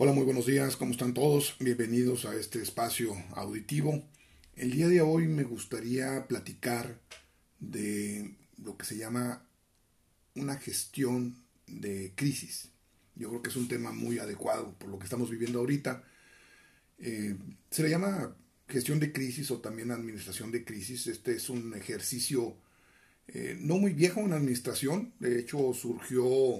[0.00, 1.56] Hola, muy buenos días, ¿cómo están todos?
[1.58, 4.08] Bienvenidos a este espacio auditivo.
[4.54, 7.00] El día de hoy me gustaría platicar
[7.58, 9.44] de lo que se llama
[10.36, 12.68] una gestión de crisis.
[13.16, 16.04] Yo creo que es un tema muy adecuado por lo que estamos viviendo ahorita.
[17.00, 17.36] Eh,
[17.68, 18.36] se le llama
[18.68, 21.08] gestión de crisis o también administración de crisis.
[21.08, 22.56] Este es un ejercicio
[23.26, 26.58] eh, no muy viejo en administración, de hecho surgió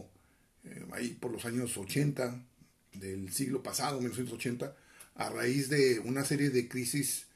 [0.65, 2.45] eh, ahí por los años 80
[2.95, 4.77] del siglo pasado, 1980,
[5.15, 7.27] a raíz de una serie de crisis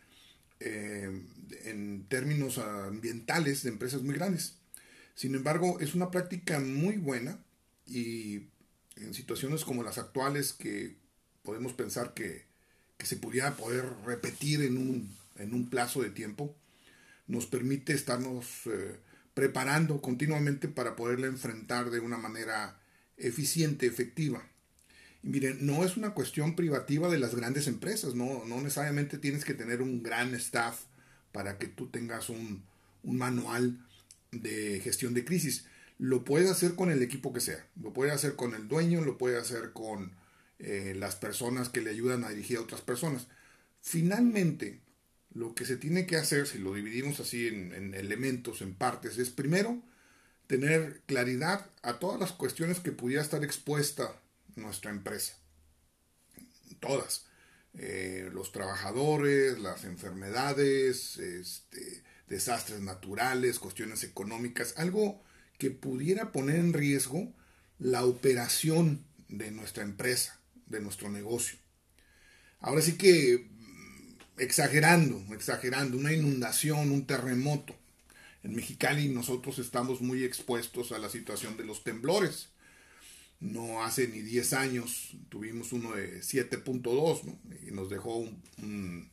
[0.60, 4.54] en términos ambientales de empresas muy grandes.
[5.14, 7.38] Sin embargo, es una práctica muy buena
[7.86, 8.46] y
[8.96, 10.96] en situaciones como las actuales que
[11.42, 12.50] podemos pensar que,
[12.98, 16.54] se pudiera poder repetir en un, en un, plazo de tiempo,
[17.26, 18.96] nos permite estarnos eh,
[19.34, 22.80] preparando continuamente para poderla enfrentar de una manera
[23.16, 24.48] eficiente, efectiva.
[25.22, 29.44] Y miren, no es una cuestión privativa de las grandes empresas, no, no necesariamente tienes
[29.44, 30.82] que tener un gran staff
[31.30, 32.64] para que tú tengas un,
[33.04, 33.78] un manual
[34.32, 35.66] de gestión de crisis.
[35.98, 39.16] Lo puede hacer con el equipo que sea, lo puede hacer con el dueño, lo
[39.16, 40.12] puede hacer con
[40.58, 43.28] eh, las personas que le ayudan a dirigir a otras personas.
[43.80, 44.80] Finalmente,
[45.32, 49.30] lo que se tiene que hacer, si lo dividimos así en elementos, en partes, es
[49.30, 49.80] primero
[50.46, 54.20] tener claridad a todas las cuestiones que pudiera estar expuesta
[54.56, 55.38] nuestra empresa.
[56.80, 57.26] Todas.
[57.74, 65.22] Eh, los trabajadores, las enfermedades, este, desastres naturales, cuestiones económicas, algo
[65.58, 67.32] que pudiera poner en riesgo
[67.78, 71.58] la operación de nuestra empresa, de nuestro negocio.
[72.60, 77.74] Ahora sí que mm, exagerando, exagerando, una inundación, un terremoto.
[78.42, 82.50] En Mexicali nosotros estamos muy expuestos a la situación de los temblores.
[83.42, 89.10] No hace ni 10 años tuvimos uno de 7.2 y nos dejó un,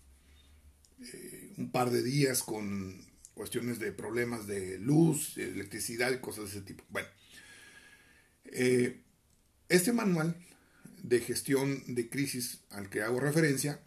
[1.01, 3.03] eh, un par de días con
[3.33, 6.83] cuestiones de problemas de luz, electricidad y cosas de ese tipo.
[6.89, 7.07] Bueno,
[8.45, 9.01] eh,
[9.67, 10.35] este manual
[11.01, 13.81] de gestión de crisis al que hago referencia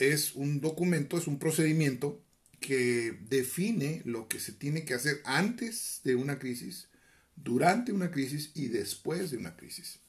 [0.00, 2.20] es un documento, es un procedimiento
[2.58, 6.88] que define lo que se tiene que hacer antes de una crisis,
[7.36, 10.00] durante una crisis y después de una crisis.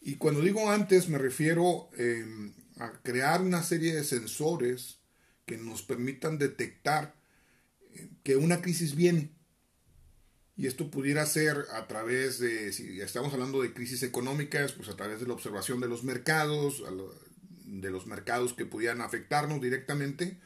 [0.00, 4.98] Y cuando digo antes me refiero em, a crear una serie de sensores
[5.46, 7.14] que nos permitan detectar
[8.22, 9.32] que una crisis viene.
[10.56, 14.96] Y esto pudiera ser a través de, si estamos hablando de crisis económicas, pues a
[14.96, 16.82] través de la observación de los mercados,
[17.64, 20.38] de los mercados que pudieran afectarnos directamente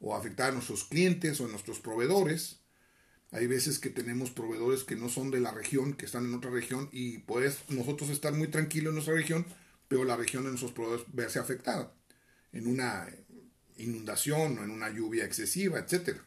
[0.00, 2.60] o afectar a nuestros clientes o a nuestros proveedores.
[3.32, 6.50] Hay veces que tenemos proveedores que no son de la región, que están en otra
[6.50, 9.46] región y pues nosotros estar muy tranquilos en nuestra región,
[9.88, 11.94] pero la región de nuestros proveedores verse afectada
[12.52, 13.08] en una
[13.78, 16.22] inundación o en una lluvia excesiva, etcétera.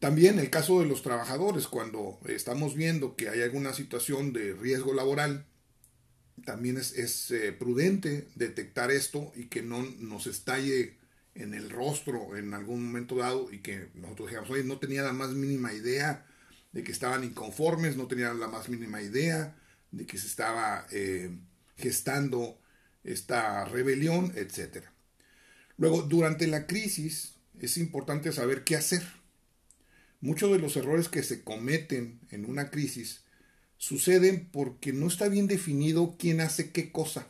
[0.00, 4.94] También el caso de los trabajadores, cuando estamos viendo que hay alguna situación de riesgo
[4.94, 5.44] laboral,
[6.44, 10.96] también es, eh, prudente detectar esto y que no nos estalle
[11.38, 15.12] en el rostro en algún momento dado y que nosotros digamos, oye, no tenía la
[15.12, 16.26] más mínima idea
[16.72, 19.56] de que estaban inconformes, no tenía la más mínima idea
[19.90, 21.30] de que se estaba eh,
[21.76, 22.60] gestando
[23.04, 24.84] esta rebelión, etc.
[25.78, 29.02] Luego, durante la crisis es importante saber qué hacer
[30.20, 33.22] Muchos de los errores que se cometen en una crisis
[33.76, 37.28] suceden porque no está bien definido quién hace qué cosa.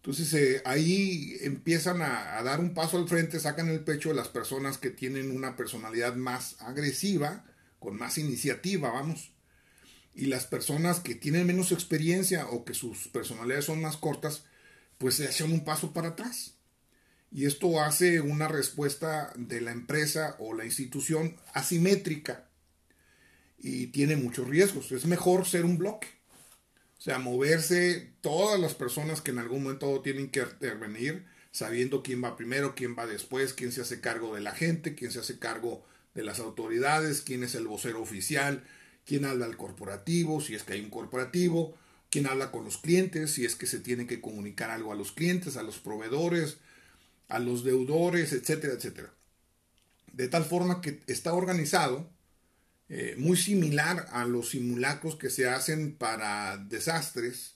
[0.00, 4.28] Entonces eh, ahí empiezan a, dar un paso al frente, sacan el pecho de las
[4.28, 7.44] personas que tienen una personalidad más agresiva,
[7.78, 9.32] con más iniciativa, vamos.
[10.14, 14.44] Y las personas que tienen menos experiencia o que sus personalidades son más cortas,
[14.98, 16.54] pues se hacen un paso para atrás
[17.32, 22.48] y esto hace una respuesta de la empresa o la institución asimétrica
[23.58, 24.90] y tiene muchos riesgos.
[24.90, 26.08] Es mejor ser un bloque.
[27.00, 32.22] O sea, moverse todas las personas que en algún momento tienen que intervenir, sabiendo quién
[32.22, 35.38] va primero, quién va después, quién se hace cargo de la gente, quién se hace
[35.38, 35.82] cargo
[36.14, 38.64] de las autoridades, quién es el vocero oficial,
[39.06, 41.74] quién habla al corporativo, si es que hay un corporativo,
[42.10, 45.10] quién habla con los clientes, si es que se tiene que comunicar algo a los
[45.10, 46.58] clientes, a los proveedores,
[47.28, 49.10] a los deudores, etcétera, etcétera.
[50.12, 52.10] De tal forma que está organizado
[52.90, 57.54] eh, muy similar a los simulacros que se hacen para desastres,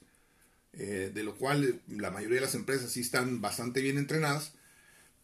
[0.72, 4.52] eh, de lo cual la mayoría de las empresas sí están bastante bien entrenadas,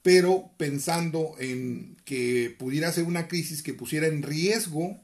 [0.03, 5.01] pero pensando en que pudiera ser una crisis que pusiera en riesgo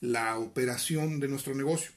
[0.00, 1.92] la operación de nuestro negocio.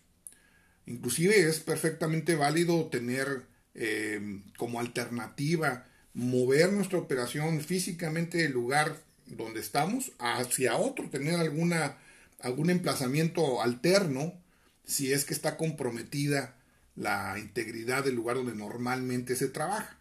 [0.86, 3.44] Inclusive es perfectamente válido tener
[3.76, 8.96] eh, como alternativa mover nuestra operación físicamente del lugar
[9.26, 11.98] donde estamos hacia otro, tener alguna,
[12.44, 14.40] algún emplazamiento alterno
[14.86, 16.58] si es que está comprometida
[16.96, 19.98] la integridad del lugar donde normalmente se trabaja.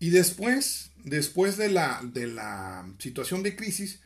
[0.00, 4.00] Y después, después de la, de la situación de crisis,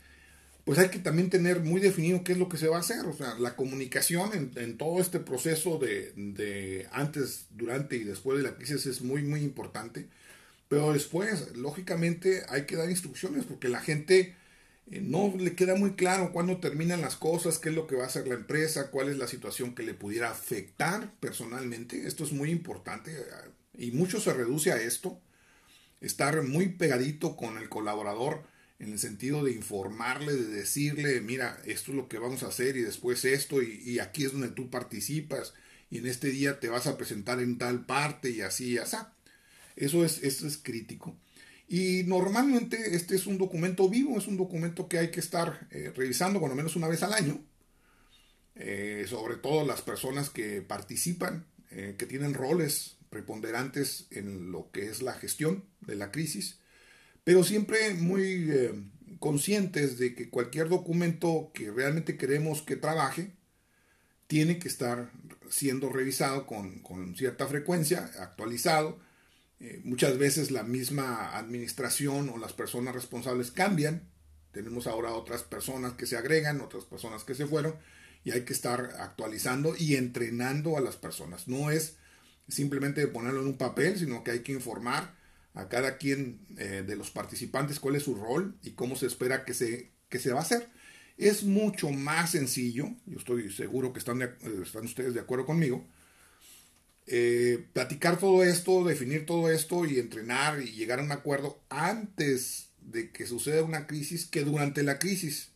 [0.65, 3.05] pues hay que también tener muy definido qué es lo que se va a hacer.
[3.05, 8.43] O sea, la comunicación en, todo este proceso de, de, antes, durante y después de
[8.43, 10.07] la crisis es muy, muy importante.
[10.67, 14.35] Pero después, lógicamente, hay que dar instrucciones porque la gente
[14.91, 18.03] eh, no le queda muy claro cuándo terminan las cosas, qué es lo que va
[18.03, 22.07] a hacer la empresa, cuál es la situación que le pudiera afectar personalmente.
[22.07, 23.25] Esto es muy importante eh,
[23.77, 25.19] y mucho se reduce a esto.
[26.01, 28.43] Estar muy pegadito con el colaborador
[28.79, 32.75] en el sentido de informarle, de decirle, mira, esto es lo que vamos a hacer
[32.75, 35.53] y después esto y, aquí es donde tú participas
[35.89, 38.97] y en este día te vas a presentar en tal parte y así y así.
[39.75, 41.15] Eso es, eso es crítico.
[41.73, 45.91] Y normalmente este es un documento vivo, es un documento que hay que estar eh,
[45.95, 47.43] revisando cuando menos una vez al año,
[48.55, 54.89] eh, sobre todo las personas que participan, eh, que tienen roles preponderantes en lo que
[54.89, 56.59] es la gestión de la crisis
[57.23, 58.73] pero siempre muy eh,
[59.19, 63.31] conscientes de que cualquier documento que realmente queremos que trabaje
[64.27, 65.11] tiene que estar
[65.49, 68.99] siendo revisado con, cierta frecuencia, actualizado.
[69.63, 74.09] Eh, muchas veces la misma administración o las personas responsables cambian.
[74.51, 77.75] Tenemos ahora otras personas que se agregan, otras personas que se fueron,
[78.25, 81.47] y hay que estar actualizando y entrenando a las personas.
[81.47, 81.95] No es
[82.49, 85.15] simplemente ponerlo en un papel, sino que hay que informar
[85.53, 89.45] a cada quien eh, de los participantes cuál es su rol y cómo se espera
[89.45, 90.69] que se, que se va a hacer.
[91.15, 95.87] Es mucho más sencillo, yo estoy seguro que están, están ustedes de acuerdo conmigo,
[97.07, 102.69] eh, platicar todo esto, definir todo esto y entrenar y llegar a un acuerdo antes
[102.81, 105.49] de que suceda una crisis que durante la crisis.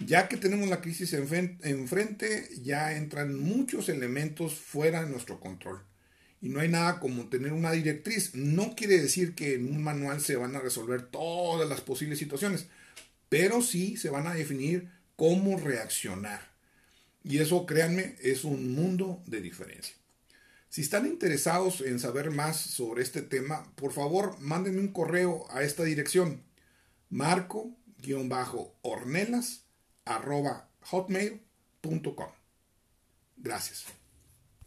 [0.00, 5.80] Ya que tenemos la crisis enfrente, ya entran muchos elementos fuera de nuestro control
[6.40, 8.34] y no hay nada como tener una directriz.
[8.34, 12.66] No quiere decir que en un manual se van a resolver todas las posibles situaciones,
[13.28, 16.52] pero sí se van a definir cómo reaccionar.
[17.24, 19.94] Y eso, créanme, es un mundo de diferencia.
[20.68, 25.62] Si están interesados en saber más sobre este tema, por favor, mándenme un correo a
[25.62, 26.44] esta dirección,
[27.08, 29.64] marco-ornelas
[30.82, 32.30] hotmail.com.
[33.36, 33.97] Gracias.